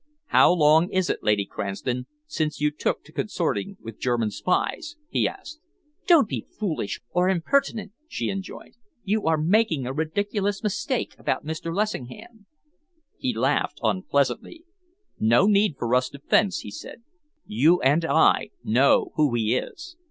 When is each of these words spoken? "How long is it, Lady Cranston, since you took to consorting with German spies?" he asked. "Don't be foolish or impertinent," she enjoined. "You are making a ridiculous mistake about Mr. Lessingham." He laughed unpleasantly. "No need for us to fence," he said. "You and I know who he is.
"How 0.29 0.51
long 0.51 0.89
is 0.89 1.11
it, 1.11 1.19
Lady 1.21 1.45
Cranston, 1.45 2.07
since 2.25 2.59
you 2.59 2.71
took 2.71 3.03
to 3.03 3.11
consorting 3.11 3.77
with 3.79 3.99
German 3.99 4.31
spies?" 4.31 4.95
he 5.09 5.27
asked. 5.27 5.59
"Don't 6.07 6.27
be 6.27 6.47
foolish 6.57 7.01
or 7.11 7.29
impertinent," 7.29 7.91
she 8.07 8.29
enjoined. 8.31 8.73
"You 9.03 9.27
are 9.27 9.37
making 9.37 9.85
a 9.85 9.93
ridiculous 9.93 10.63
mistake 10.63 11.13
about 11.19 11.45
Mr. 11.45 11.71
Lessingham." 11.71 12.47
He 13.19 13.31
laughed 13.31 13.79
unpleasantly. 13.83 14.63
"No 15.19 15.45
need 15.45 15.75
for 15.77 15.93
us 15.93 16.09
to 16.09 16.19
fence," 16.19 16.61
he 16.61 16.71
said. 16.71 17.03
"You 17.45 17.79
and 17.81 18.03
I 18.03 18.49
know 18.63 19.11
who 19.17 19.31
he 19.35 19.55
is. 19.55 19.97